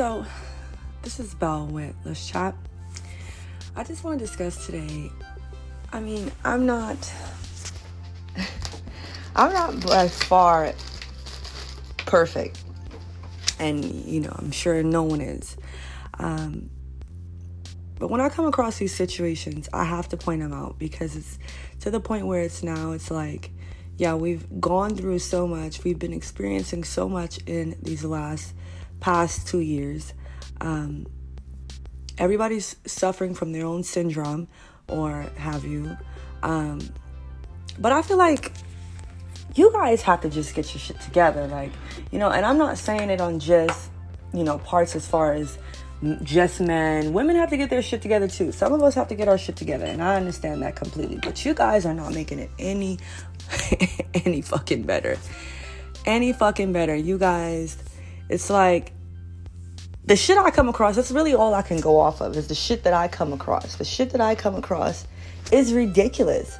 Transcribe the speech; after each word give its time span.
So, 0.00 0.24
this 1.02 1.20
is 1.20 1.34
Belle 1.34 1.66
with 1.66 1.94
Let's 2.06 2.26
Chat. 2.26 2.54
I 3.76 3.84
just 3.84 4.02
want 4.02 4.18
to 4.18 4.24
discuss 4.24 4.64
today. 4.64 5.12
I 5.92 6.00
mean, 6.00 6.32
I'm 6.42 6.64
not. 6.64 6.96
I'm 9.36 9.52
not 9.52 9.86
by 9.86 10.08
far 10.08 10.72
perfect. 11.98 12.64
And, 13.58 13.84
you 13.84 14.20
know, 14.20 14.34
I'm 14.38 14.52
sure 14.52 14.82
no 14.82 15.02
one 15.02 15.20
is. 15.20 15.58
Um, 16.18 16.70
but 17.98 18.08
when 18.08 18.22
I 18.22 18.30
come 18.30 18.46
across 18.46 18.78
these 18.78 18.94
situations, 18.94 19.68
I 19.70 19.84
have 19.84 20.08
to 20.08 20.16
point 20.16 20.40
them 20.40 20.54
out 20.54 20.78
because 20.78 21.14
it's 21.14 21.38
to 21.80 21.90
the 21.90 22.00
point 22.00 22.26
where 22.26 22.40
it's 22.40 22.62
now, 22.62 22.92
it's 22.92 23.10
like, 23.10 23.50
yeah, 23.98 24.14
we've 24.14 24.62
gone 24.62 24.96
through 24.96 25.18
so 25.18 25.46
much. 25.46 25.84
We've 25.84 25.98
been 25.98 26.14
experiencing 26.14 26.84
so 26.84 27.06
much 27.06 27.36
in 27.44 27.76
these 27.82 28.02
last 28.02 28.54
past 29.00 29.48
two 29.48 29.60
years. 29.60 30.12
Um, 30.60 31.06
everybody's 32.18 32.76
suffering 32.86 33.34
from 33.34 33.52
their 33.52 33.64
own 33.64 33.82
syndrome 33.82 34.48
or 34.88 35.22
have 35.36 35.64
you. 35.64 35.96
Um, 36.42 36.80
but 37.78 37.92
I 37.92 38.02
feel 38.02 38.18
like 38.18 38.52
you 39.54 39.72
guys 39.72 40.02
have 40.02 40.20
to 40.20 40.28
just 40.28 40.54
get 40.54 40.72
your 40.74 40.80
shit 40.80 41.00
together. 41.00 41.46
Like, 41.46 41.72
you 42.10 42.18
know, 42.18 42.30
and 42.30 42.44
I'm 42.44 42.58
not 42.58 42.78
saying 42.78 43.10
it 43.10 43.20
on 43.20 43.40
just, 43.40 43.90
you 44.32 44.44
know, 44.44 44.58
parts 44.58 44.94
as 44.94 45.06
far 45.06 45.32
as 45.32 45.58
just 46.22 46.60
men. 46.60 47.12
Women 47.12 47.36
have 47.36 47.50
to 47.50 47.56
get 47.56 47.70
their 47.70 47.82
shit 47.82 48.02
together 48.02 48.28
too. 48.28 48.52
Some 48.52 48.72
of 48.72 48.82
us 48.82 48.94
have 48.94 49.08
to 49.08 49.14
get 49.14 49.28
our 49.28 49.38
shit 49.38 49.56
together, 49.56 49.84
and 49.84 50.02
I 50.02 50.16
understand 50.16 50.62
that 50.62 50.76
completely. 50.76 51.18
But 51.22 51.44
you 51.44 51.54
guys 51.54 51.84
are 51.84 51.94
not 51.94 52.14
making 52.14 52.38
it 52.38 52.50
any 52.58 52.98
any 54.14 54.40
fucking 54.42 54.82
better. 54.82 55.18
Any 56.06 56.32
fucking 56.32 56.72
better. 56.72 56.94
You 56.94 57.18
guys, 57.18 57.76
it's 58.30 58.48
like 58.48 58.92
the 60.04 60.16
shit 60.16 60.38
I 60.38 60.50
come 60.50 60.68
across, 60.68 60.96
that's 60.96 61.10
really 61.10 61.34
all 61.34 61.52
I 61.52 61.62
can 61.62 61.80
go 61.80 61.98
off 61.98 62.20
of 62.20 62.36
is 62.36 62.48
the 62.48 62.54
shit 62.54 62.84
that 62.84 62.94
I 62.94 63.08
come 63.08 63.32
across. 63.32 63.76
The 63.76 63.84
shit 63.84 64.10
that 64.10 64.20
I 64.20 64.34
come 64.34 64.54
across 64.54 65.06
is 65.52 65.74
ridiculous. 65.74 66.58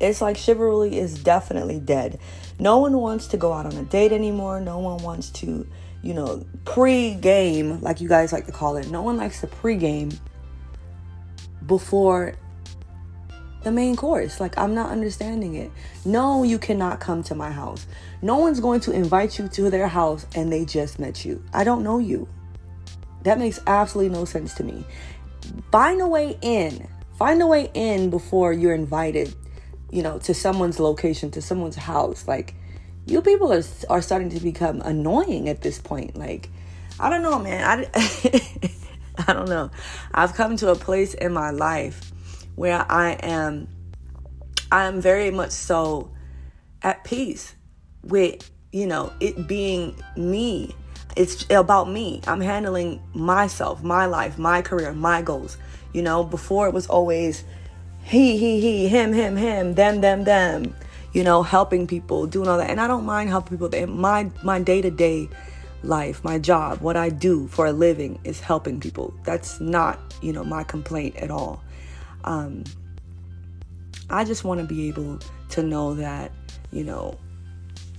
It's 0.00 0.20
like 0.20 0.36
chivalry 0.36 0.98
is 0.98 1.22
definitely 1.22 1.80
dead. 1.80 2.18
No 2.58 2.78
one 2.78 2.98
wants 2.98 3.28
to 3.28 3.36
go 3.36 3.52
out 3.52 3.66
on 3.66 3.72
a 3.72 3.84
date 3.84 4.12
anymore. 4.12 4.60
No 4.60 4.78
one 4.78 5.02
wants 5.02 5.30
to 5.30 5.66
you 6.04 6.12
know, 6.12 6.44
pre-game, 6.66 7.80
like 7.80 8.02
you 8.02 8.08
guys 8.08 8.30
like 8.30 8.44
to 8.44 8.52
call 8.52 8.76
it. 8.76 8.90
No 8.90 9.00
one 9.00 9.16
likes 9.16 9.40
to 9.40 9.46
pre-game 9.46 10.10
before 11.66 12.34
the 13.64 13.72
main 13.72 13.96
course. 13.96 14.40
Like 14.40 14.56
I'm 14.56 14.74
not 14.74 14.90
understanding 14.90 15.54
it. 15.54 15.72
No, 16.04 16.42
you 16.42 16.58
cannot 16.58 17.00
come 17.00 17.22
to 17.24 17.34
my 17.34 17.50
house. 17.50 17.86
No 18.22 18.38
one's 18.38 18.60
going 18.60 18.80
to 18.80 18.92
invite 18.92 19.38
you 19.38 19.48
to 19.48 19.70
their 19.70 19.88
house 19.88 20.26
and 20.34 20.52
they 20.52 20.64
just 20.64 20.98
met 20.98 21.24
you. 21.24 21.42
I 21.52 21.64
don't 21.64 21.82
know 21.82 21.98
you. 21.98 22.28
That 23.24 23.38
makes 23.38 23.58
absolutely 23.66 24.14
no 24.14 24.24
sense 24.24 24.54
to 24.54 24.64
me. 24.64 24.84
Find 25.72 26.00
a 26.00 26.06
way 26.06 26.38
in. 26.42 26.86
Find 27.18 27.40
a 27.42 27.46
way 27.46 27.70
in 27.74 28.10
before 28.10 28.52
you're 28.52 28.74
invited, 28.74 29.34
you 29.90 30.02
know, 30.02 30.18
to 30.20 30.34
someone's 30.34 30.78
location, 30.78 31.30
to 31.32 31.42
someone's 31.42 31.76
house. 31.76 32.28
Like 32.28 32.54
you 33.06 33.22
people 33.22 33.52
are 33.52 33.62
are 33.88 34.02
starting 34.02 34.30
to 34.30 34.40
become 34.40 34.80
annoying 34.82 35.48
at 35.48 35.62
this 35.62 35.78
point. 35.78 36.16
Like, 36.16 36.50
I 36.98 37.10
don't 37.10 37.22
know, 37.22 37.38
man. 37.38 37.88
I 37.94 38.40
I 39.28 39.32
don't 39.32 39.48
know. 39.48 39.70
I've 40.12 40.34
come 40.34 40.56
to 40.56 40.70
a 40.70 40.74
place 40.74 41.14
in 41.14 41.32
my 41.32 41.50
life 41.50 42.12
where 42.54 42.84
I 42.90 43.12
am 43.22 43.68
I 44.70 44.84
am 44.84 45.00
very 45.00 45.30
much 45.30 45.50
so 45.52 46.10
at 46.82 47.04
peace 47.04 47.54
with, 48.02 48.50
you 48.72 48.86
know, 48.86 49.12
it 49.20 49.46
being 49.46 49.96
me. 50.16 50.74
It's 51.16 51.46
about 51.50 51.88
me. 51.88 52.20
I'm 52.26 52.40
handling 52.40 53.00
myself, 53.14 53.82
my 53.84 54.06
life, 54.06 54.36
my 54.36 54.62
career, 54.62 54.92
my 54.92 55.22
goals. 55.22 55.56
You 55.92 56.02
know, 56.02 56.24
before 56.24 56.66
it 56.66 56.74
was 56.74 56.88
always 56.88 57.44
he, 58.02 58.36
he, 58.36 58.60
he, 58.60 58.88
him, 58.88 59.12
him, 59.12 59.36
him, 59.36 59.74
them, 59.74 60.00
them, 60.00 60.24
them 60.24 60.74
you 61.14 61.22
know, 61.22 61.42
helping 61.42 61.86
people, 61.86 62.26
doing 62.26 62.48
all 62.48 62.58
that. 62.58 62.68
And 62.68 62.80
I 62.80 62.86
don't 62.86 63.06
mind 63.06 63.30
helping 63.30 63.56
people. 63.56 63.86
My 63.86 64.30
my 64.42 64.60
day 64.60 64.82
to 64.82 64.90
day 64.90 65.30
life, 65.82 66.22
my 66.24 66.38
job, 66.38 66.80
what 66.80 66.96
I 66.96 67.08
do 67.08 67.46
for 67.48 67.66
a 67.66 67.72
living 67.72 68.18
is 68.24 68.40
helping 68.40 68.80
people. 68.80 69.14
That's 69.24 69.60
not, 69.60 69.98
you 70.20 70.32
know, 70.32 70.44
my 70.44 70.64
complaint 70.64 71.16
at 71.16 71.30
all. 71.30 71.62
Um, 72.24 72.64
I 74.10 74.24
just 74.24 74.44
want 74.44 74.60
to 74.60 74.66
be 74.66 74.88
able 74.88 75.18
to 75.50 75.62
know 75.62 75.94
that, 75.94 76.32
you 76.72 76.84
know, 76.84 77.18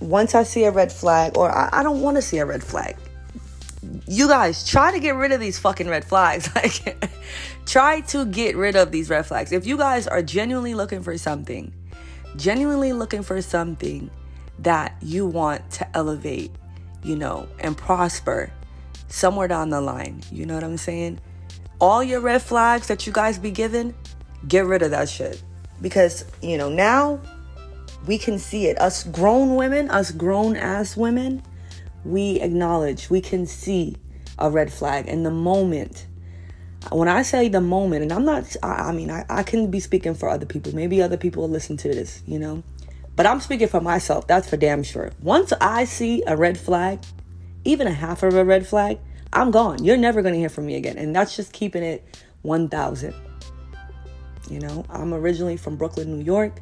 once 0.00 0.34
I 0.34 0.42
see 0.42 0.64
a 0.64 0.70
red 0.70 0.92
flag, 0.92 1.36
or 1.36 1.50
I, 1.50 1.68
I 1.72 1.82
don't 1.82 2.02
want 2.02 2.16
to 2.16 2.22
see 2.22 2.38
a 2.38 2.46
red 2.46 2.62
flag. 2.62 2.96
You 4.06 4.28
guys 4.28 4.66
try 4.68 4.92
to 4.92 4.98
get 4.98 5.14
rid 5.14 5.32
of 5.32 5.40
these 5.40 5.58
fucking 5.58 5.88
red 5.88 6.04
flags. 6.04 6.50
Like, 6.54 7.10
try 7.66 8.00
to 8.00 8.24
get 8.24 8.56
rid 8.56 8.76
of 8.76 8.92
these 8.92 9.10
red 9.10 9.26
flags. 9.26 9.52
If 9.52 9.66
you 9.66 9.76
guys 9.76 10.06
are 10.06 10.22
genuinely 10.22 10.74
looking 10.74 11.02
for 11.02 11.16
something, 11.18 11.72
genuinely 12.36 12.92
looking 12.92 13.22
for 13.22 13.40
something 13.42 14.10
that 14.60 14.96
you 15.02 15.26
want 15.26 15.68
to 15.72 15.96
elevate, 15.96 16.50
you 17.02 17.16
know, 17.16 17.48
and 17.58 17.76
prosper 17.76 18.52
somewhere 19.08 19.48
down 19.48 19.70
the 19.70 19.80
line. 19.80 20.22
You 20.30 20.46
know 20.46 20.54
what 20.54 20.64
I'm 20.64 20.76
saying? 20.76 21.20
All 21.80 22.02
your 22.02 22.20
red 22.20 22.42
flags 22.42 22.88
that 22.88 23.06
you 23.06 23.12
guys 23.12 23.38
be 23.38 23.50
given, 23.50 23.94
get 24.46 24.66
rid 24.66 24.82
of 24.82 24.90
that 24.90 25.08
shit. 25.08 25.42
Because, 25.80 26.24
you 26.42 26.56
know, 26.56 26.68
now 26.68 27.20
we 28.06 28.18
can 28.18 28.38
see 28.38 28.66
it. 28.66 28.80
Us 28.80 29.04
grown 29.04 29.56
women, 29.56 29.90
us 29.90 30.10
grown 30.10 30.56
ass 30.56 30.96
women, 30.96 31.42
we 32.04 32.40
acknowledge, 32.40 33.10
we 33.10 33.20
can 33.20 33.46
see 33.46 33.96
a 34.38 34.50
red 34.50 34.72
flag. 34.72 35.08
And 35.08 35.26
the 35.26 35.30
moment 35.30 36.06
when 36.92 37.08
I 37.08 37.22
say 37.22 37.48
the 37.48 37.60
moment, 37.60 38.02
and 38.02 38.12
I'm 38.12 38.24
not, 38.24 38.54
I, 38.62 38.88
I 38.88 38.92
mean, 38.92 39.10
I, 39.10 39.24
I 39.28 39.42
can 39.42 39.70
be 39.70 39.80
speaking 39.80 40.14
for 40.14 40.28
other 40.28 40.46
people. 40.46 40.74
Maybe 40.74 41.02
other 41.02 41.16
people 41.16 41.42
will 41.42 41.50
listen 41.50 41.76
to 41.78 41.88
this, 41.88 42.22
you 42.26 42.38
know, 42.38 42.62
but 43.16 43.26
I'm 43.26 43.40
speaking 43.40 43.68
for 43.68 43.80
myself. 43.80 44.26
That's 44.26 44.48
for 44.48 44.56
damn 44.56 44.82
sure. 44.82 45.12
Once 45.20 45.52
I 45.60 45.84
see 45.84 46.22
a 46.26 46.36
red 46.36 46.58
flag, 46.58 47.00
even 47.64 47.86
a 47.86 47.92
half 47.92 48.22
of 48.22 48.34
a 48.34 48.44
red 48.44 48.66
flag, 48.66 48.98
I'm 49.32 49.50
gone. 49.50 49.82
You're 49.82 49.96
never 49.96 50.22
going 50.22 50.34
to 50.34 50.38
hear 50.38 50.48
from 50.48 50.66
me 50.66 50.76
again. 50.76 50.98
And 50.98 51.14
that's 51.14 51.34
just 51.34 51.52
keeping 51.52 51.82
it 51.82 52.04
1,000. 52.42 53.14
You 54.50 54.60
know, 54.60 54.84
I'm 54.88 55.12
originally 55.14 55.56
from 55.56 55.76
Brooklyn, 55.76 56.16
New 56.16 56.24
York. 56.24 56.60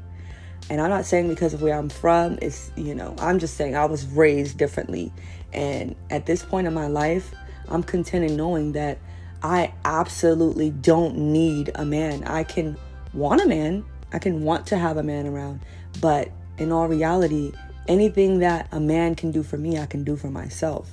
And 0.70 0.80
I'm 0.80 0.88
not 0.88 1.04
saying 1.04 1.28
because 1.28 1.52
of 1.52 1.60
where 1.60 1.76
I'm 1.78 1.90
from, 1.90 2.38
it's, 2.40 2.72
you 2.76 2.94
know, 2.94 3.14
I'm 3.18 3.38
just 3.38 3.56
saying 3.56 3.76
I 3.76 3.84
was 3.84 4.06
raised 4.06 4.56
differently. 4.56 5.12
And 5.52 5.94
at 6.10 6.24
this 6.24 6.42
point 6.42 6.66
in 6.66 6.72
my 6.72 6.86
life, 6.86 7.34
I'm 7.68 7.82
content 7.82 8.30
in 8.30 8.36
knowing 8.36 8.72
that 8.72 8.98
I 9.42 9.74
absolutely 9.84 10.70
don't 10.70 11.16
need 11.16 11.70
a 11.74 11.84
man. 11.84 12.24
I 12.24 12.44
can 12.44 12.78
want 13.12 13.42
a 13.42 13.46
man, 13.46 13.84
I 14.12 14.18
can 14.18 14.42
want 14.42 14.66
to 14.68 14.78
have 14.78 14.96
a 14.96 15.02
man 15.02 15.26
around, 15.26 15.60
but 16.00 16.30
in 16.56 16.72
all 16.72 16.88
reality, 16.88 17.52
anything 17.86 18.38
that 18.38 18.68
a 18.72 18.80
man 18.80 19.14
can 19.14 19.30
do 19.30 19.42
for 19.42 19.56
me, 19.58 19.78
I 19.78 19.86
can 19.86 20.02
do 20.02 20.16
for 20.16 20.30
myself. 20.30 20.90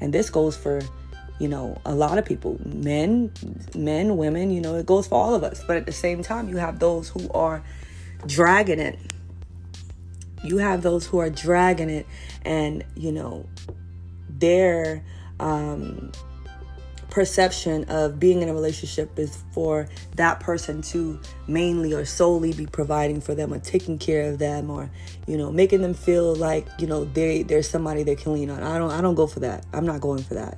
And 0.00 0.12
this 0.12 0.30
goes 0.30 0.56
for, 0.56 0.80
you 1.38 1.48
know, 1.48 1.80
a 1.84 1.94
lot 1.94 2.18
of 2.18 2.24
people 2.24 2.58
men, 2.64 3.32
men, 3.74 4.16
women, 4.16 4.50
you 4.50 4.60
know, 4.60 4.76
it 4.76 4.86
goes 4.86 5.06
for 5.06 5.14
all 5.14 5.34
of 5.34 5.42
us. 5.42 5.62
But 5.66 5.76
at 5.76 5.86
the 5.86 5.92
same 5.92 6.22
time, 6.22 6.48
you 6.48 6.56
have 6.56 6.78
those 6.78 7.08
who 7.08 7.28
are 7.30 7.62
dragging 8.26 8.78
it. 8.78 8.98
You 10.44 10.58
have 10.58 10.82
those 10.82 11.06
who 11.06 11.18
are 11.18 11.30
dragging 11.30 11.88
it, 11.88 12.06
and, 12.44 12.84
you 12.96 13.12
know, 13.12 13.46
they're, 14.28 15.04
um, 15.38 16.12
perception 17.12 17.84
of 17.90 18.18
being 18.18 18.40
in 18.40 18.48
a 18.48 18.54
relationship 18.54 19.18
is 19.18 19.44
for 19.52 19.86
that 20.16 20.40
person 20.40 20.80
to 20.80 21.20
mainly 21.46 21.92
or 21.92 22.06
solely 22.06 22.54
be 22.54 22.64
providing 22.64 23.20
for 23.20 23.34
them 23.34 23.52
or 23.52 23.58
taking 23.58 23.98
care 23.98 24.30
of 24.30 24.38
them 24.38 24.70
or 24.70 24.90
you 25.26 25.36
know 25.36 25.52
making 25.52 25.82
them 25.82 25.92
feel 25.92 26.34
like 26.34 26.66
you 26.78 26.86
know 26.86 27.04
they 27.04 27.42
there's 27.42 27.68
somebody 27.68 28.02
they 28.02 28.16
can 28.16 28.32
lean 28.32 28.48
on 28.48 28.62
i 28.62 28.78
don't 28.78 28.90
i 28.92 29.02
don't 29.02 29.14
go 29.14 29.26
for 29.26 29.40
that 29.40 29.66
i'm 29.74 29.84
not 29.84 30.00
going 30.00 30.22
for 30.22 30.32
that 30.32 30.56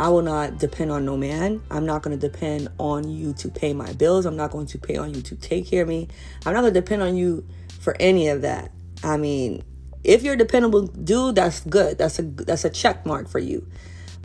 i 0.00 0.08
will 0.08 0.22
not 0.22 0.58
depend 0.58 0.90
on 0.90 1.04
no 1.04 1.16
man 1.16 1.62
i'm 1.70 1.86
not 1.86 2.02
going 2.02 2.18
to 2.18 2.28
depend 2.28 2.68
on 2.78 3.08
you 3.08 3.32
to 3.32 3.48
pay 3.48 3.72
my 3.72 3.92
bills 3.94 4.26
i'm 4.26 4.36
not 4.36 4.50
going 4.50 4.66
to 4.66 4.78
pay 4.78 4.96
on 4.96 5.14
you 5.14 5.22
to 5.22 5.36
take 5.36 5.66
care 5.66 5.82
of 5.82 5.88
me 5.88 6.08
i'm 6.44 6.52
not 6.52 6.62
going 6.62 6.74
to 6.74 6.80
depend 6.80 7.02
on 7.02 7.16
you 7.16 7.46
for 7.80 7.96
any 8.00 8.28
of 8.28 8.42
that 8.42 8.72
i 9.04 9.16
mean 9.16 9.62
if 10.02 10.22
you're 10.22 10.34
a 10.34 10.38
dependable 10.38 10.86
dude 10.86 11.34
that's 11.34 11.60
good 11.60 11.96
that's 11.98 12.18
a 12.18 12.22
that's 12.22 12.64
a 12.64 12.70
check 12.70 13.06
mark 13.06 13.28
for 13.28 13.38
you 13.38 13.64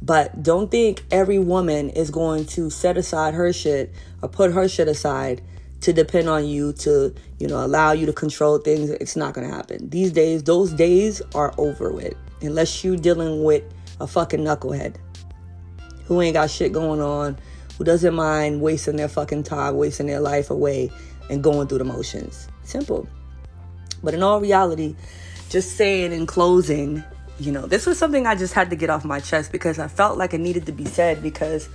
but 0.02 0.44
don't 0.44 0.70
think 0.70 1.04
every 1.12 1.40
woman 1.40 1.90
is 1.90 2.10
going 2.12 2.46
to 2.46 2.70
set 2.70 2.98
aside 2.98 3.34
her 3.34 3.52
shit 3.54 3.94
or 4.22 4.30
put 4.30 4.52
her 4.52 4.68
shit 4.68 4.88
aside 4.88 5.42
to 5.82 5.94
depend 5.94 6.28
on 6.30 6.46
you 6.48 6.74
to, 6.74 7.14
you 7.40 7.48
know, 7.48 7.64
allow 7.64 7.92
you 7.92 8.06
to 8.06 8.14
control 8.14 8.58
things. 8.58 8.90
It's 8.90 9.16
not 9.16 9.34
going 9.34 9.48
to 9.48 9.56
happen. 9.56 9.90
These 9.90 10.12
days, 10.12 10.44
those 10.44 10.74
days 10.74 11.22
are 11.34 11.54
over 11.58 11.92
with. 11.92 12.16
Unless 12.42 12.84
you're 12.84 12.98
dealing 12.98 13.44
with 13.44 13.64
a 14.00 14.08
fucking 14.08 14.42
knucklehead 14.42 14.96
who 16.06 16.22
ain't 16.22 16.36
got 16.36 16.50
shit 16.50 16.72
going 16.72 17.02
on, 17.02 17.38
who 17.78 17.84
doesn't 17.84 18.14
mind 18.14 18.62
wasting 18.62 18.96
their 18.96 19.08
fucking 19.08 19.44
time, 19.44 19.76
wasting 19.76 20.08
their 20.08 20.20
life 20.20 20.50
away, 20.50 20.92
and 21.30 21.44
going 21.44 21.68
through 21.68 21.80
the 21.80 21.84
motions. 21.84 22.48
Simple. 22.64 23.08
But 24.04 24.14
in 24.14 24.24
all 24.24 24.40
reality, 24.40 24.96
just 25.50 25.76
saying 25.76 26.12
in 26.12 26.26
closing, 26.26 27.04
You 27.38 27.52
know, 27.52 27.66
this 27.66 27.86
was 27.86 27.98
something 27.98 28.26
I 28.26 28.36
just 28.36 28.54
had 28.54 28.70
to 28.70 28.76
get 28.78 28.90
off 28.90 29.04
my 29.04 29.20
chest 29.20 29.52
because 29.52 29.78
I 29.78 29.88
felt 29.88 30.18
like 30.18 30.34
it 30.34 30.40
needed 30.40 30.66
to 30.68 30.72
be 30.72 30.86
said 30.86 31.22
because 31.22 31.68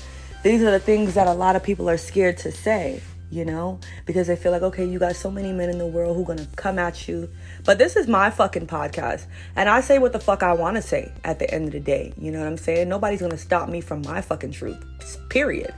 these 0.43 0.63
are 0.63 0.71
the 0.71 0.81
things 0.81 1.15
that 1.15 1.27
a 1.27 1.35
lot 1.35 1.55
of 1.55 1.63
people 1.63 1.91
are 1.91 1.99
scared 1.99 2.39
to 2.39 2.51
say, 2.51 3.03
you 3.31 3.45
know, 3.45 3.79
because 4.07 4.27
they 4.27 4.37
feel 4.37 4.53
like, 4.53 4.63
okay, 4.63 4.85
you 4.85 4.99
got 4.99 5.15
so 5.15 5.31
many 5.31 5.53
men 5.53 5.71
in 5.71 5.79
the 5.79 5.87
world 5.87 6.17
who 6.17 6.25
gonna 6.25 6.47
come 6.57 6.79
at 6.79 7.09
you. 7.09 7.31
But 7.65 7.79
this 7.79 7.97
is 7.97 8.09
my 8.09 8.31
fucking 8.31 8.67
podcast. 8.67 9.27
And 9.57 9.69
I 9.69 9.81
say 9.81 9.99
what 9.99 10.13
the 10.13 10.19
fuck 10.19 10.43
I 10.43 10.53
wanna 10.53 10.83
say 10.83 11.13
at 11.25 11.39
the 11.39 11.53
end 11.53 11.67
of 11.67 11.73
the 11.73 11.81
day. 11.81 12.13
You 12.19 12.33
know 12.33 12.41
what 12.41 12.49
I'm 12.49 12.57
saying? 12.57 12.89
Nobody's 12.89 13.21
gonna 13.21 13.39
stop 13.39 13.69
me 13.69 13.81
from 13.81 14.03
my 14.03 14.21
fucking 14.21 14.53
truth. 14.53 14.85
Period. 15.29 15.73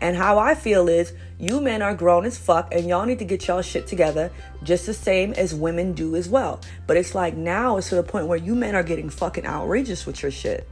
And 0.00 0.16
how 0.16 0.38
I 0.38 0.54
feel 0.54 0.88
is 0.88 1.12
you 1.38 1.60
men 1.60 1.82
are 1.82 1.94
grown 1.94 2.24
as 2.26 2.36
fuck 2.36 2.74
and 2.74 2.86
y'all 2.86 3.06
need 3.06 3.18
to 3.20 3.24
get 3.24 3.46
y'all 3.46 3.62
shit 3.62 3.86
together 3.86 4.30
just 4.62 4.86
the 4.86 4.94
same 4.94 5.32
as 5.32 5.54
women 5.54 5.92
do 5.92 6.14
as 6.16 6.28
well. 6.28 6.60
But 6.86 6.96
it's 6.96 7.14
like 7.14 7.36
now 7.36 7.76
it's 7.76 7.88
to 7.88 7.96
the 7.96 8.02
point 8.02 8.26
where 8.26 8.38
you 8.38 8.54
men 8.54 8.74
are 8.74 8.82
getting 8.82 9.10
fucking 9.10 9.46
outrageous 9.46 10.06
with 10.06 10.22
your 10.22 10.30
shit. 10.30 10.68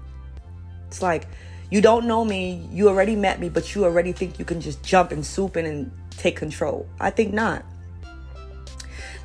It's 0.86 1.02
like 1.02 1.26
you 1.70 1.80
don't 1.80 2.06
know 2.06 2.22
me, 2.22 2.68
you 2.70 2.90
already 2.90 3.16
met 3.16 3.40
me, 3.40 3.48
but 3.48 3.74
you 3.74 3.86
already 3.86 4.12
think 4.12 4.38
you 4.38 4.44
can 4.44 4.60
just 4.60 4.82
jump 4.82 5.10
and 5.10 5.24
swoop 5.24 5.56
in 5.56 5.64
and 5.64 5.90
take 6.22 6.36
control. 6.36 6.88
I 7.00 7.10
think 7.10 7.34
not. 7.34 7.64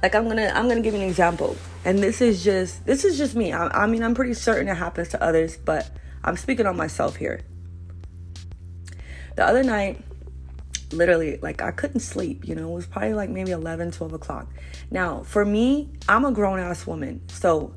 Like 0.01 0.15
I'm 0.15 0.27
gonna 0.27 0.51
I'm 0.53 0.67
gonna 0.67 0.81
give 0.81 0.93
you 0.93 1.01
an 1.01 1.07
example. 1.07 1.55
And 1.85 1.99
this 1.99 2.21
is 2.21 2.43
just 2.43 2.85
this 2.85 3.05
is 3.05 3.17
just 3.17 3.35
me. 3.35 3.53
I, 3.53 3.67
I 3.83 3.87
mean 3.87 4.03
I'm 4.03 4.15
pretty 4.15 4.33
certain 4.33 4.67
it 4.67 4.75
happens 4.75 5.09
to 5.09 5.23
others, 5.23 5.57
but 5.57 5.89
I'm 6.23 6.37
speaking 6.37 6.65
on 6.65 6.75
myself 6.75 7.15
here. 7.15 7.41
The 9.35 9.45
other 9.45 9.63
night, 9.63 10.03
literally, 10.91 11.37
like 11.37 11.61
I 11.61 11.71
couldn't 11.71 11.99
sleep, 11.99 12.47
you 12.47 12.55
know, 12.55 12.71
it 12.71 12.73
was 12.73 12.87
probably 12.87 13.13
like 13.13 13.29
maybe 13.29 13.51
11, 13.51 13.91
12 13.91 14.13
o'clock. 14.13 14.51
Now, 14.89 15.21
for 15.21 15.45
me, 15.45 15.91
I'm 16.09 16.25
a 16.25 16.31
grown 16.31 16.59
ass 16.59 16.87
woman. 16.87 17.21
So 17.29 17.75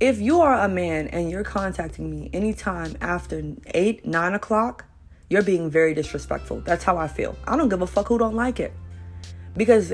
if 0.00 0.20
you 0.20 0.40
are 0.40 0.54
a 0.54 0.68
man 0.68 1.08
and 1.08 1.28
you're 1.28 1.42
contacting 1.42 2.08
me 2.08 2.30
anytime 2.32 2.96
after 3.00 3.42
8, 3.66 4.06
9 4.06 4.34
o'clock, 4.34 4.84
you're 5.30 5.42
being 5.42 5.70
very 5.70 5.94
disrespectful. 5.94 6.60
That's 6.60 6.84
how 6.84 6.98
I 6.98 7.08
feel. 7.08 7.36
I 7.46 7.56
don't 7.56 7.68
give 7.68 7.80
a 7.80 7.86
fuck 7.86 8.08
who 8.08 8.18
don't 8.18 8.34
like 8.34 8.60
it. 8.60 8.72
Because 9.56 9.92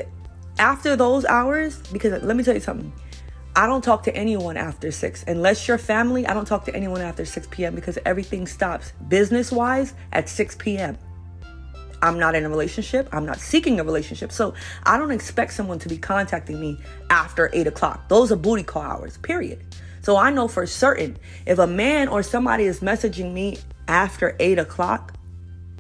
after 0.59 0.97
those 0.97 1.25
hours, 1.27 1.79
because 1.93 2.23
let 2.23 2.37
me 2.37 2.43
tell 2.43 2.55
you 2.55 2.61
something. 2.61 2.93
I 3.55 3.67
don't 3.67 3.83
talk 3.83 4.03
to 4.05 4.15
anyone 4.17 4.57
after 4.57 4.91
6. 4.91 5.25
Unless 5.29 5.69
you're 5.69 5.79
family, 5.79 6.27
I 6.27 6.35
don't 6.35 6.47
talk 6.47 6.65
to 6.67 6.75
anyone 6.75 7.01
after 7.01 7.25
6 7.25 7.49
p.m. 7.51 7.75
because 7.75 7.99
everything 8.05 8.47
stops 8.47 8.93
business 9.09 9.53
wise 9.53 9.95
at 10.13 10.29
6 10.29 10.57
p.m. 10.57 10.99
I'm 12.03 12.19
not 12.19 12.35
in 12.35 12.45
a 12.45 12.49
relationship. 12.49 13.09
I'm 13.13 13.25
not 13.25 13.39
seeking 13.39 13.81
a 13.81 13.85
relationship. 13.85 14.33
So 14.33 14.55
I 14.85 14.99
don't 14.99 15.11
expect 15.11 15.53
someone 15.53 15.79
to 15.81 15.89
be 15.89 15.99
contacting 15.99 16.61
me 16.61 16.79
after 17.11 17.51
eight 17.53 17.67
o'clock. 17.67 18.09
Those 18.09 18.31
are 18.33 18.37
booty 18.37 18.63
call 18.63 18.83
hours, 18.83 19.17
period. 19.19 19.65
So 20.03 20.17
I 20.17 20.31
know 20.31 20.49
for 20.49 20.67
certain 20.67 21.19
if 21.47 21.59
a 21.59 21.67
man 21.67 22.09
or 22.09 22.23
somebody 22.23 22.65
is 22.65 22.81
messaging 22.81 23.33
me 23.33 23.59
after 23.89 24.37
eight 24.39 24.59
o'clock, 24.59 25.16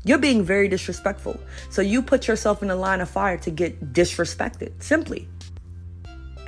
you're 0.06 0.18
being 0.18 0.44
very 0.44 0.68
disrespectful. 0.68 1.38
So 1.68 1.82
you 1.82 2.00
put 2.00 2.28
yourself 2.28 2.62
in 2.62 2.68
the 2.68 2.76
line 2.76 3.00
of 3.00 3.10
fire 3.10 3.36
to 3.38 3.50
get 3.50 3.92
disrespected, 3.92 4.72
simply. 4.82 5.28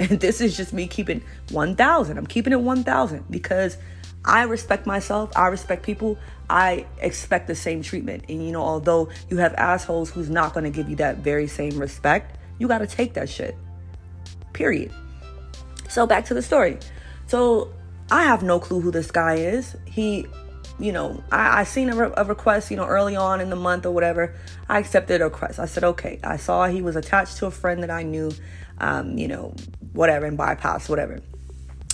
And 0.00 0.20
this 0.20 0.40
is 0.40 0.56
just 0.56 0.72
me 0.72 0.86
keeping 0.86 1.22
1,000. 1.50 2.16
I'm 2.16 2.26
keeping 2.26 2.52
it 2.52 2.60
1,000 2.60 3.24
because 3.30 3.76
I 4.24 4.44
respect 4.44 4.86
myself. 4.86 5.36
I 5.36 5.48
respect 5.48 5.82
people. 5.82 6.16
I 6.48 6.86
expect 7.00 7.48
the 7.48 7.56
same 7.56 7.82
treatment. 7.82 8.24
And 8.28 8.46
you 8.46 8.52
know, 8.52 8.62
although 8.62 9.08
you 9.28 9.38
have 9.38 9.54
assholes 9.54 10.08
who's 10.08 10.30
not 10.30 10.54
going 10.54 10.62
to 10.62 10.70
give 10.70 10.88
you 10.88 10.94
that 10.96 11.16
very 11.16 11.48
same 11.48 11.76
respect, 11.80 12.38
you 12.60 12.68
got 12.68 12.78
to 12.78 12.86
take 12.86 13.14
that 13.14 13.28
shit. 13.28 13.56
Period. 14.52 14.92
So 15.88 16.06
back 16.06 16.26
to 16.26 16.34
the 16.34 16.42
story. 16.42 16.78
So 17.26 17.72
I 18.08 18.22
have 18.22 18.44
no 18.44 18.60
clue 18.60 18.80
who 18.80 18.92
this 18.92 19.10
guy 19.10 19.34
is. 19.34 19.76
He, 19.84 20.26
you 20.78 20.92
know, 20.92 21.22
I, 21.30 21.60
I 21.60 21.64
seen 21.64 21.90
a, 21.90 21.96
re- 21.96 22.14
a 22.16 22.24
request, 22.24 22.70
you 22.70 22.76
know, 22.76 22.86
early 22.86 23.16
on 23.16 23.40
in 23.40 23.50
the 23.50 23.56
month 23.56 23.86
or 23.86 23.90
whatever. 23.90 24.34
I 24.68 24.78
accepted 24.78 25.20
a 25.20 25.24
request. 25.24 25.58
I 25.58 25.66
said, 25.66 25.84
okay. 25.84 26.20
I 26.22 26.36
saw 26.36 26.66
he 26.66 26.82
was 26.82 26.96
attached 26.96 27.38
to 27.38 27.46
a 27.46 27.50
friend 27.50 27.82
that 27.82 27.90
I 27.90 28.02
knew, 28.02 28.30
um, 28.78 29.18
you 29.18 29.28
know, 29.28 29.54
whatever, 29.92 30.26
and 30.26 30.36
bypass, 30.36 30.88
whatever. 30.88 31.20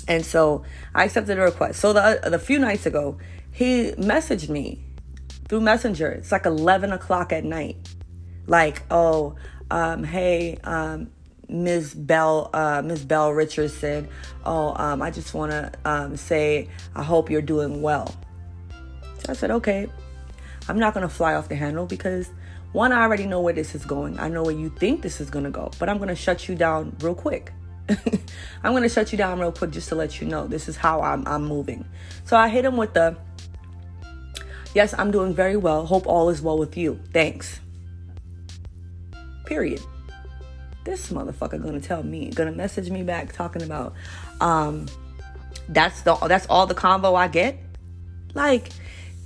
And 0.06 0.24
so 0.24 0.64
I 0.94 1.04
accepted 1.04 1.38
a 1.38 1.42
request. 1.42 1.80
So 1.80 1.92
the, 1.92 2.20
the 2.24 2.38
few 2.38 2.58
nights 2.58 2.86
ago, 2.86 3.18
he 3.52 3.92
messaged 3.92 4.48
me 4.48 4.84
through 5.48 5.60
Messenger. 5.60 6.08
It's 6.08 6.32
like 6.32 6.46
11 6.46 6.92
o'clock 6.92 7.32
at 7.32 7.44
night. 7.44 7.76
Like, 8.46 8.82
oh, 8.90 9.36
um, 9.70 10.04
hey, 10.04 10.58
um, 10.64 11.10
Ms. 11.48 11.94
Belle, 11.94 12.50
uh, 12.52 12.82
Ms. 12.84 13.04
Belle 13.04 13.32
Richardson. 13.32 14.08
Oh, 14.44 14.74
um, 14.76 15.00
I 15.02 15.10
just 15.10 15.32
want 15.34 15.52
to 15.52 15.72
um, 15.84 16.16
say 16.16 16.68
I 16.94 17.02
hope 17.02 17.30
you're 17.30 17.42
doing 17.42 17.80
well. 17.80 18.14
So 19.24 19.32
I 19.32 19.34
said, 19.34 19.50
okay. 19.50 19.88
I'm 20.68 20.78
not 20.78 20.94
going 20.94 21.06
to 21.06 21.14
fly 21.14 21.34
off 21.34 21.48
the 21.48 21.56
handle 21.56 21.86
because 21.86 22.30
one, 22.72 22.92
I 22.92 23.02
already 23.02 23.26
know 23.26 23.40
where 23.40 23.52
this 23.52 23.74
is 23.74 23.84
going. 23.84 24.18
I 24.18 24.28
know 24.28 24.42
where 24.42 24.54
you 24.54 24.70
think 24.70 25.02
this 25.02 25.20
is 25.20 25.30
going 25.30 25.44
to 25.44 25.50
go, 25.50 25.70
but 25.78 25.88
I'm 25.88 25.98
going 25.98 26.08
to 26.08 26.16
shut 26.16 26.48
you 26.48 26.54
down 26.54 26.96
real 27.00 27.14
quick. 27.14 27.52
I'm 27.88 28.72
going 28.72 28.82
to 28.82 28.88
shut 28.88 29.12
you 29.12 29.18
down 29.18 29.38
real 29.38 29.52
quick 29.52 29.70
just 29.70 29.88
to 29.90 29.94
let 29.94 30.20
you 30.20 30.26
know 30.26 30.46
this 30.46 30.68
is 30.68 30.76
how 30.76 31.02
I'm, 31.02 31.26
I'm 31.28 31.44
moving. 31.44 31.84
So 32.24 32.36
I 32.36 32.48
hit 32.48 32.64
him 32.64 32.76
with 32.76 32.94
the, 32.94 33.16
yes, 34.74 34.94
I'm 34.96 35.10
doing 35.10 35.34
very 35.34 35.56
well. 35.56 35.84
Hope 35.86 36.06
all 36.06 36.30
is 36.30 36.40
well 36.40 36.58
with 36.58 36.76
you. 36.76 36.98
Thanks. 37.12 37.60
Period. 39.44 39.80
This 40.84 41.10
motherfucker 41.10 41.62
gonna 41.62 41.80
tell 41.80 42.02
me, 42.02 42.30
gonna 42.30 42.52
message 42.52 42.90
me 42.90 43.02
back 43.02 43.32
talking 43.32 43.62
about, 43.62 43.94
um, 44.40 44.86
that's 45.68 46.02
the 46.02 46.14
that's 46.16 46.46
all 46.46 46.66
the 46.66 46.74
convo 46.74 47.14
I 47.14 47.28
get. 47.28 47.58
Like, 48.34 48.70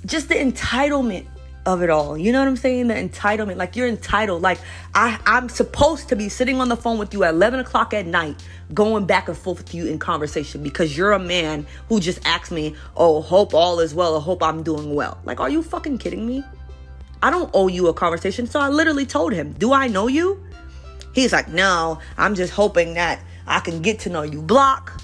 just 0.08 0.28
the 0.28 0.34
entitlement 0.34 1.26
of 1.66 1.82
it 1.82 1.90
all. 1.90 2.16
You 2.16 2.32
know 2.32 2.38
what 2.38 2.49
I'm 2.49 2.56
saying? 2.56 2.88
The 2.88 2.94
entitlement. 2.94 3.56
Like 3.56 3.76
you're 3.76 3.88
entitled. 3.88 4.43
Like 4.43 4.58
I, 4.94 5.19
I'm 5.26 5.49
supposed 5.49 6.08
to 6.08 6.16
be 6.16 6.28
sitting 6.28 6.60
on 6.60 6.69
the 6.69 6.76
phone 6.76 6.99
with 6.99 7.12
you 7.12 7.25
at 7.25 7.34
11 7.34 7.60
o'clock 7.60 7.93
at 7.93 8.06
night, 8.06 8.43
going 8.72 9.05
back 9.05 9.28
and 9.28 9.37
forth 9.37 9.58
with 9.58 9.75
you 9.75 9.87
in 9.87 9.99
conversation 9.99 10.62
because 10.62 10.96
you're 10.96 11.12
a 11.12 11.19
man 11.19 11.66
who 11.88 12.00
just 12.00 12.25
asks 12.26 12.50
me, 12.50 12.75
"Oh, 12.96 13.20
hope 13.20 13.55
all 13.55 13.81
is 13.81 13.94
well. 13.94 14.16
I 14.16 14.20
hope 14.20 14.43
I'm 14.43 14.62
doing 14.62 14.94
well." 14.94 15.19
Like, 15.25 15.40
are 15.40 15.50
you 15.50 15.62
fucking 15.62 15.99
kidding 15.99 16.26
me? 16.26 16.43
I 17.22 17.31
don't 17.31 17.50
owe 17.52 17.69
you 17.69 17.88
a 17.88 17.94
conversation. 17.94 18.46
So 18.46 18.61
I 18.61 18.69
literally 18.69 19.06
told 19.06 19.32
him, 19.32 19.52
"Do 19.52 19.72
I 19.72 19.88
know 19.88 20.06
you?" 20.08 20.43
He's 21.12 21.32
like, 21.32 21.49
"No, 21.49 21.99
I'm 22.16 22.34
just 22.34 22.52
hoping 22.52 22.94
that 22.94 23.20
I 23.46 23.61
can 23.61 23.82
get 23.82 23.99
to 24.00 24.11
know 24.11 24.22
you." 24.22 24.40
Block. 24.40 25.02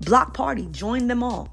Block 0.00 0.32
party. 0.32 0.68
Join 0.70 1.06
them 1.06 1.22
all. 1.22 1.50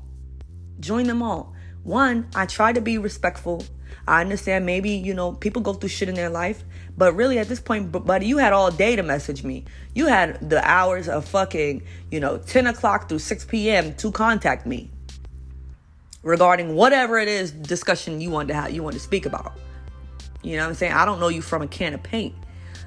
Join 0.79 1.07
them 1.07 1.21
all. 1.21 1.53
One, 1.83 2.27
I 2.35 2.45
try 2.45 2.73
to 2.73 2.81
be 2.81 2.97
respectful 2.97 3.63
I 4.07 4.21
understand 4.21 4.65
maybe, 4.65 4.89
you 4.89 5.13
know, 5.13 5.33
people 5.33 5.61
go 5.61 5.73
through 5.73 5.89
shit 5.89 6.09
in 6.09 6.15
their 6.15 6.29
life, 6.29 6.63
but 6.97 7.13
really 7.15 7.39
at 7.39 7.47
this 7.47 7.59
point, 7.59 7.91
buddy, 7.91 8.25
you 8.25 8.37
had 8.37 8.53
all 8.53 8.71
day 8.71 8.95
to 8.95 9.03
message 9.03 9.43
me. 9.43 9.65
You 9.93 10.07
had 10.07 10.49
the 10.49 10.61
hours 10.67 11.07
of 11.07 11.25
fucking, 11.25 11.83
you 12.09 12.19
know, 12.19 12.37
10 12.37 12.67
o'clock 12.67 13.09
through 13.09 13.19
6 13.19 13.45
p.m. 13.45 13.93
to 13.95 14.11
contact 14.11 14.65
me 14.65 14.89
regarding 16.23 16.75
whatever 16.75 17.17
it 17.19 17.27
is 17.27 17.51
discussion 17.51 18.21
you 18.21 18.29
want 18.29 18.47
to 18.47 18.53
have, 18.53 18.71
you 18.71 18.83
want 18.83 18.93
to 18.95 18.99
speak 18.99 19.25
about. 19.25 19.53
You 20.43 20.57
know 20.57 20.63
what 20.63 20.69
I'm 20.69 20.75
saying? 20.75 20.93
I 20.93 21.05
don't 21.05 21.19
know 21.19 21.27
you 21.27 21.41
from 21.41 21.61
a 21.61 21.67
can 21.67 21.93
of 21.93 22.01
paint. 22.01 22.35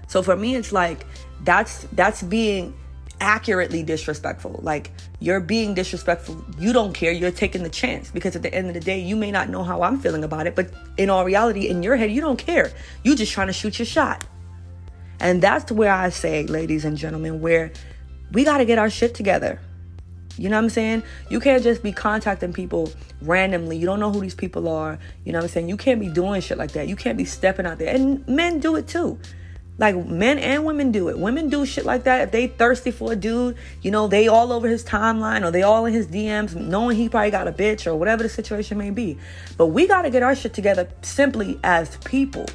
So 0.09 0.23
for 0.23 0.37
me, 0.37 0.57
it's 0.57 0.73
like 0.73 1.07
that's 1.45 1.85
that's 1.93 2.23
being 2.23 2.77
accurately 3.21 3.83
disrespectful. 3.83 4.61
Like 4.62 4.90
you're 5.21 5.40
being 5.40 5.75
disrespectful. 5.75 6.44
You 6.59 6.73
don't 6.73 6.92
care. 6.92 7.12
You're 7.12 7.30
taking 7.30 7.62
the 7.62 7.71
chance 7.71 8.11
because 8.11 8.37
at 8.37 8.42
the 8.42 8.54
end 8.54 8.68
of 8.68 8.75
the 8.75 8.80
day, 8.80 9.00
you 9.00 9.16
may 9.16 9.30
not 9.30 9.49
know 9.49 9.62
how 9.62 9.83
I'm 9.83 9.99
feeling 9.99 10.25
about 10.25 10.47
it, 10.47 10.54
but 10.54 10.71
in 10.97 11.11
all 11.11 11.25
reality, 11.25 11.68
in 11.68 11.83
your 11.83 11.97
head, 11.97 12.11
you 12.11 12.21
don't 12.21 12.38
care. 12.38 12.73
You 13.02 13.14
just 13.16 13.33
trying 13.33 13.49
to 13.49 13.52
shoot 13.52 13.78
your 13.78 13.87
shot. 13.87 14.25
And 15.21 15.42
that's 15.42 15.71
where 15.71 15.92
I 15.92 16.11
say, 16.11 16.44
ladies 16.47 16.85
and 16.85 16.97
gentlemen, 16.97 17.40
where 17.40 17.73
we 18.33 18.44
got 18.44 18.59
to 18.59 18.64
get 18.64 18.78
our 18.78 18.90
shit 18.90 19.14
together. 19.14 19.61
You 20.37 20.49
know 20.49 20.56
what 20.56 20.64
I'm 20.64 20.71
saying? 20.71 21.02
You 21.30 21.38
can't 21.38 21.62
just 21.62 21.83
be 21.83 21.92
contacting 21.92 22.52
people 22.52 22.92
randomly. 23.23 23.76
You 23.76 23.87
don't 23.87 24.00
know 24.00 24.11
who 24.11 24.21
these 24.21 24.35
people 24.35 24.68
are. 24.68 24.99
You 25.25 25.33
know 25.33 25.38
what 25.38 25.44
I'm 25.44 25.50
saying? 25.50 25.68
You 25.68 25.76
can't 25.76 26.00
be 26.00 26.09
doing 26.09 26.40
shit 26.40 26.59
like 26.59 26.73
that. 26.73 26.88
You 26.88 26.97
can't 26.97 27.16
be 27.16 27.25
stepping 27.25 27.66
out 27.66 27.78
there. 27.78 27.94
And 27.94 28.26
men 28.26 28.59
do 28.59 28.75
it 28.75 28.88
too. 28.88 29.18
Like 29.76 29.97
men 30.07 30.38
and 30.38 30.64
women 30.64 30.93
do 30.93 31.09
it. 31.09 31.19
Women 31.19 31.49
do 31.49 31.66
shit 31.66 31.85
like 31.85 32.04
that. 32.04 32.21
If 32.21 32.31
they 32.31 32.47
thirsty 32.47 32.93
for 32.93 33.12
a 33.12 33.16
dude, 33.16 33.57
you 33.83 33.90
know, 33.90 34.07
they 34.07 34.28
all 34.28 34.52
over 34.52 34.69
his 34.69 34.85
timeline 34.85 35.45
or 35.45 35.50
they 35.50 35.62
all 35.62 35.85
in 35.87 35.93
his 35.93 36.07
DMs, 36.07 36.54
knowing 36.54 36.97
he 36.97 37.09
probably 37.09 37.33
got 37.33 37.49
a 37.49 37.52
bitch 37.52 37.87
or 37.87 37.97
whatever 37.97 38.23
the 38.23 38.28
situation 38.28 38.78
may 38.78 38.90
be. 38.90 39.19
But 39.57 39.66
we 39.66 39.88
gotta 39.88 40.11
get 40.11 40.23
our 40.23 40.37
shit 40.37 40.54
together 40.54 40.88
simply 41.02 41.59
as 41.64 41.97
people. 41.99 42.47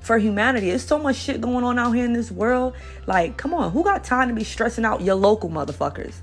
For 0.00 0.18
humanity. 0.18 0.68
There's 0.68 0.84
so 0.84 0.98
much 0.98 1.16
shit 1.16 1.40
going 1.40 1.64
on 1.64 1.78
out 1.78 1.92
here 1.92 2.04
in 2.04 2.12
this 2.12 2.30
world. 2.30 2.74
Like, 3.06 3.38
come 3.38 3.54
on, 3.54 3.72
who 3.72 3.82
got 3.82 4.04
time 4.04 4.28
to 4.28 4.34
be 4.34 4.44
stressing 4.44 4.84
out 4.84 5.00
your 5.00 5.14
local 5.14 5.48
motherfuckers? 5.48 6.14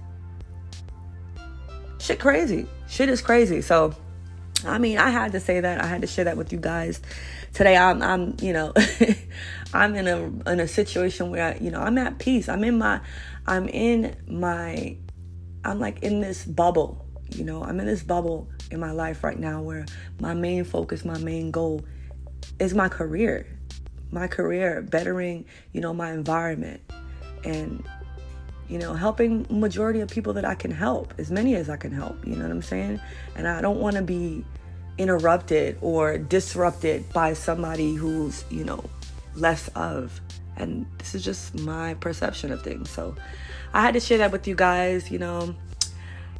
Shit 1.98 2.20
crazy. 2.20 2.68
Shit 2.88 3.10
is 3.10 3.22
crazy. 3.22 3.62
So 3.62 3.96
I 4.66 4.78
mean, 4.78 4.98
I 4.98 5.10
had 5.10 5.32
to 5.34 5.40
say 5.40 5.60
that. 5.60 5.82
I 5.82 5.88
had 5.88 6.02
to 6.02 6.08
share 6.08 6.26
that 6.26 6.38
with 6.38 6.52
you 6.52 6.60
guys 6.60 7.02
today. 7.54 7.78
I'm, 7.78 8.02
I'm, 8.02 8.36
you 8.42 8.54
know, 8.54 8.74
I'm 9.74 9.96
in 9.96 10.08
a 10.08 10.52
in 10.52 10.60
a 10.60 10.68
situation 10.68 11.30
where 11.32 11.54
I, 11.54 11.58
you 11.60 11.72
know 11.72 11.80
I'm 11.80 11.98
at 11.98 12.20
peace. 12.20 12.50
I'm 12.50 12.64
in 12.64 12.78
my, 12.78 13.02
I'm 13.48 13.68
in 13.68 14.16
my 14.28 14.98
I'm 15.64 15.80
like 15.80 16.02
in 16.02 16.22
this 16.22 16.46
bubble, 16.46 17.06
you 17.30 17.44
know, 17.44 17.64
I'm 17.64 17.80
in 17.80 17.86
this 17.86 18.04
bubble 18.04 18.50
in 18.72 18.80
my 18.80 18.92
life 18.92 19.24
right 19.24 19.38
now 19.38 19.62
where 19.62 19.86
my 20.20 20.34
main 20.34 20.64
focus, 20.64 21.06
my 21.06 21.18
main 21.20 21.52
goal 21.52 21.86
is 22.60 22.74
my 22.74 22.90
career. 22.90 23.48
My 24.12 24.28
career, 24.28 24.82
bettering, 24.82 25.46
you 25.72 25.82
know, 25.82 25.94
my 25.94 26.12
environment 26.12 26.82
and 27.44 27.88
you 28.72 28.80
know, 28.80 28.94
helping 28.94 29.46
majority 29.50 30.00
of 30.00 30.10
people 30.10 30.32
that 30.32 30.46
I 30.46 30.56
can 30.56 30.72
help, 30.72 31.14
as 31.18 31.30
many 31.30 31.56
as 31.56 31.70
I 31.70 31.76
can 31.76 31.92
help, 31.92 32.26
you 32.26 32.38
know 32.38 32.44
what 32.44 32.52
I'm 32.52 32.62
saying? 32.62 33.02
And 33.36 33.46
I 33.46 33.60
don't 33.60 33.82
want 33.82 33.98
to 33.98 34.02
be 34.02 34.46
interrupted 34.98 35.78
or 35.82 36.18
disrupted 36.18 37.12
by 37.12 37.34
somebody 37.34 37.96
who's, 37.96 38.46
you 38.50 38.64
know, 38.64 38.82
less 39.36 39.68
of. 39.70 40.22
And 40.56 40.86
this 41.00 41.14
is 41.14 41.26
just 41.26 41.54
my 41.60 41.96
perception 41.96 42.54
of 42.54 42.64
things. 42.64 42.90
So 42.90 43.14
I 43.74 43.82
had 43.82 43.94
to 43.96 44.00
share 44.00 44.20
that 44.20 44.32
with 44.32 44.48
you 44.48 44.56
guys, 44.56 45.12
you 45.12 45.20
know. 45.20 45.54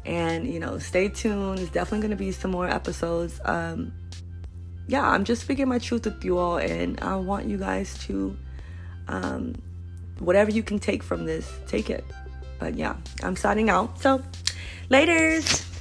And, 0.06 0.46
you 0.46 0.58
know, 0.58 0.78
stay 0.78 1.08
tuned. 1.10 1.58
it's 1.58 1.70
definitely 1.70 2.00
going 2.00 2.16
to 2.16 2.24
be 2.24 2.32
some 2.32 2.50
more 2.50 2.66
episodes. 2.66 3.42
Um, 3.44 3.92
yeah, 4.88 5.06
I'm 5.06 5.24
just 5.24 5.42
speaking 5.42 5.68
my 5.68 5.78
truth 5.78 6.06
with 6.06 6.24
you 6.24 6.38
all. 6.38 6.56
And 6.56 6.98
I 7.00 7.16
want 7.16 7.46
you 7.46 7.58
guys 7.58 7.98
to, 8.06 8.34
um, 9.08 9.54
whatever 10.18 10.50
you 10.50 10.62
can 10.62 10.78
take 10.78 11.02
from 11.02 11.26
this, 11.26 11.50
take 11.66 11.90
it. 11.90 12.04
But 12.62 12.76
yeah, 12.76 12.94
I'm 13.24 13.34
signing 13.34 13.70
out. 13.70 14.00
So, 14.00 14.22
laters. 14.88 15.71